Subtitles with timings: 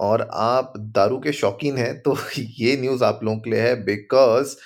[0.00, 4.56] और आप दारू के शौकीन हैं तो ये न्यूज़ आप लोगों के लिए है बिकॉज़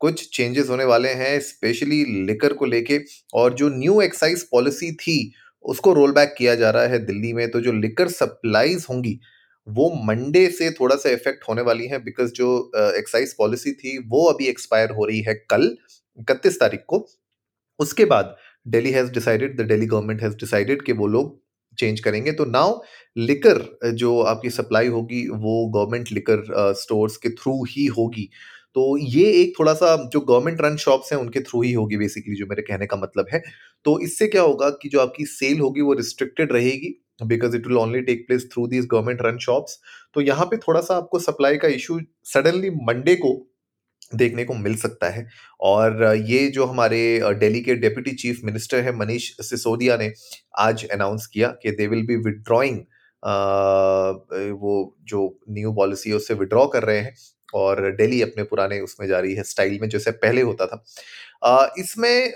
[0.00, 2.98] कुछ चेंजेस होने वाले हैं स्पेशली लिकर को लेके,
[3.34, 5.32] और जो न्यू एक्साइज पॉलिसी थी,
[5.64, 9.18] उसको रोल बैक किया जा रहा है दिल्ली में तो जो लिकर सप्लाईज होंगी,
[9.66, 12.50] वो मंडे से थोड़ा सा इफ़ेक्ट होने वाली है बिकॉज़ जो
[12.98, 15.76] एक्साइज पॉलिसी थी, वो अभी एक्सपायर हो रही है कल,
[16.18, 17.06] इकतीस तारीख को।
[17.80, 18.36] उसके बाद
[18.66, 21.41] Delhi has decided the Delhi government has decided कि वो लोग
[21.78, 22.80] चेंज करेंगे। तो नाउ
[23.16, 26.44] लिकर जो आपकी सप्लाई होगी, वो गवर्नमेंट लिकर
[26.76, 28.28] स्टोर्स के थ्रू ही होगी।
[28.76, 32.34] तो ये एक थोड़ा सा जो गवर्नमेंट रन शॉप्स हैं, उनके थ्रू ही होगी बेसिकली
[32.36, 33.42] जो मेरे कहने का मतलब है।
[33.84, 37.76] तो इससे क्या होगा कि जो आपकी सेल होगी, वो रिस्ट्रिक्टेड रहेगी because it will
[37.76, 39.78] only take place through these government run shops
[40.14, 43.34] तो यहाँ पे थोड़ा सा आपको सप्लाई का इशू सडनली मंडे को
[44.14, 45.26] देखने को मिल सकता है।
[45.60, 50.12] और ये जो हमारे दिल्ली के डेप्यूटी चीफ मिनिस्टर है मनीष सिसोदिया ने
[50.58, 52.78] आज अनाउंस किया कि दे विल बी विड्रॉइंग
[54.60, 54.74] वो
[55.04, 57.14] जो न्यू पॉलिसी है उससे विड्रॉ कर रहे हैं
[57.54, 60.84] और दिल्ली अपने पुराने उसमें जा रही है स्टाइल में जैसे पहले होता था।
[61.78, 62.32] इसमें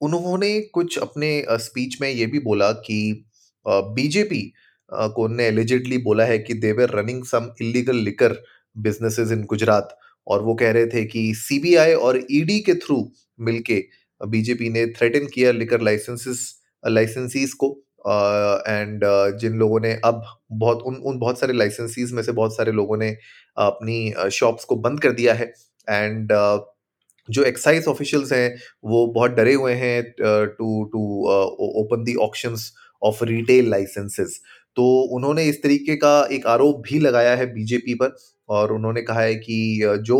[0.00, 3.26] उन्होंने कुछ अपने स्पीच में ये भी बोला कि
[3.66, 4.42] बीजेपी
[4.92, 8.34] को ने एलिजिडली बोला है कि they're running some illegal liquor
[8.76, 9.96] businesses in Gujarat
[10.28, 13.84] और वो कह रहे थे कि सीबीआई और ईडी के थ्रू मिलके
[14.28, 17.80] बीजेपी ने थ्रेटन किया लिकर लाइसेंसेस लाइसेंसीज को
[18.68, 22.32] एंड uh, uh, जिन लोगों ने अब बहुत उन उन बहुत सारे लाइसेंसीज में से
[22.32, 23.16] बहुत सारे लोगों ने
[23.56, 25.54] अपनी शॉप्स को बंद कर दिया है।
[25.90, 26.60] एंड uh,
[27.30, 30.14] जो एक्साइज ऑफिशियल्स हैं वो बहुत डरे हुए हैं
[30.46, 31.28] to to
[31.82, 32.72] open the options
[33.02, 34.40] of retail licences
[34.76, 38.16] तो उन्होंने इस तरीके का एक आरोप भी लगाया है बीजेपी पर
[38.48, 40.18] और उन्होंने कहा है कि जो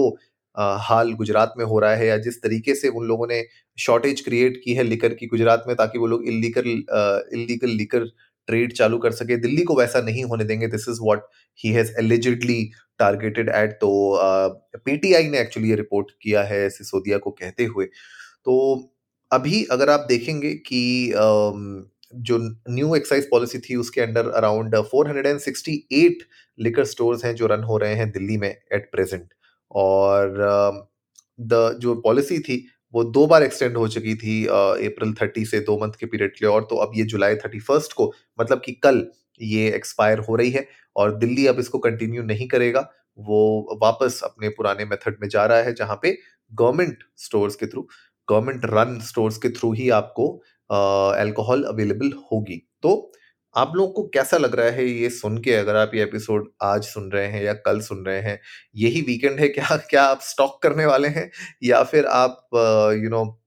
[0.56, 3.42] हाल गुजरात में हो रहा है या जिस तरीके से उन लोगों ने
[3.78, 6.68] शॉर्टेज क्रिएट की है लिकर की गुजरात में ताकि वो लोग इलीगल
[7.34, 8.04] इलीगल लिकर
[8.48, 11.22] ट्रेड चालू कर सके, दिल्ली को वैसा नहीं होने देंगे this is what
[11.58, 12.62] he has allegedly
[13.00, 13.90] targeted at तो
[14.84, 18.56] पीटीआई ने एक्चुअली ये रिपोर्ट किया है सिसोदिया को कहते हुए। तो
[19.30, 20.80] अभी अगर आप देखेंगे कि
[22.14, 22.38] जो
[22.70, 26.22] न्यू एक्साइज पॉलिसी थी उसके अंडर अराउंड 468
[26.58, 29.34] लिकर स्टोर्स हैं जो रन हो रहे हैं दिल्ली में एट प्रेजेंट
[29.70, 30.34] और
[31.40, 35.44] द um, जो पॉलिसी थी वो दो बार एक्सटेंड हो चुकी थी अप्रैल uh, थर्टी
[35.44, 38.12] से दो मंथ के पीरियड के लिए। और तो अब ये जुलाई थर्टी फ़र्स्ट को
[38.40, 39.06] मतलब कि कल
[39.42, 40.66] ये एक्सपायर हो रही है
[40.96, 45.58] और दिल्ली अब इसको कंटिन्यू नहीं करेगा। वो वापस अपने पुराने मेथड में जा रहा
[45.58, 46.18] है जहाँ पे
[46.52, 47.88] गवर्नमेंट स्टोर्स के थ्रू
[48.30, 50.42] गवर्नमेंट रन स्टोर्स के थ्रू ही आपको
[51.18, 53.12] अल्कोहल अवेलेबल होगी। तो
[53.56, 55.54] आप लोगों को कैसा लग रहा है ये सुन के?
[55.54, 58.40] अगर आप ये एपिसोड आज सुन रहे हैं या कल सुन रहे हैं,
[58.76, 61.30] यही वीकेंड है, क्या क्या आप स्टॉक करने वाले हैं?
[61.62, 62.48] या फिर आप
[63.02, 63.42] यू नो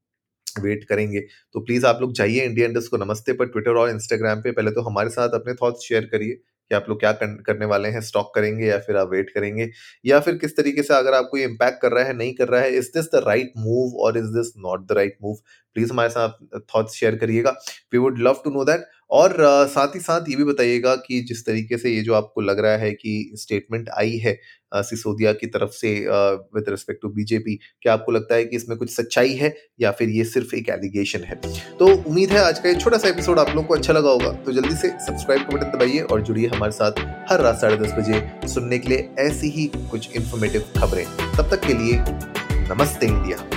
[0.60, 1.20] वेट करेंगे?
[1.54, 4.72] तो प्लीज़ आप लोग जाइए इंडिया इंडस्ट को नमस्ते पर ट्विटर और इंस्टाग्राम पे। पहले
[4.72, 8.34] तो हमारे साथ अपने थॉट्स शेयर करिए। कि आप लोग क्या करने वाले हैं स्टॉक
[8.36, 9.70] करेंगे या फिर आप वेट करेंगे?
[10.06, 12.62] या फिर किस तरीके से अगर आपको ये इम्पैक्ट कर रहा है, नहीं कर रहा
[12.62, 15.36] है is this the right move और is this not the right move
[15.76, 17.52] please हमारे साथ थॉट्स शेयर करिएगा।
[17.94, 19.36] We would love to know that और
[19.70, 22.78] साथ ही साथ ये भी बताइएगा कि जिस तरीके से ये जो आपको लग रहा
[22.78, 24.40] है कि स्टेटमेंट आई है
[24.76, 25.94] सिसोदिया की तरफ़ से
[26.56, 30.10] विद रिस्पेक्ट टू बीजेपी क्या आपको लगता है कि इसमें कुछ सच्चाई है या फिर
[30.10, 31.36] ये सिर्फ़ एक एलिगेशन है?
[31.80, 34.32] तो उम्मीद है आज का ये छोटा सा एपिसोड आप लोगों को अच्छा लगा होगा।
[34.32, 37.00] तो जल्दी से सब्सक्राइब का बटन दबाइए और जुड़िए हमारे साथ
[37.32, 41.06] हर रात साढ़े दस बजे सुनने के लिए ऐसी ही कुछ इन्फॉर्मेटिव खबरें।
[41.38, 42.04] तब तक के लिए
[42.70, 43.57] नमस्ते इंडिया।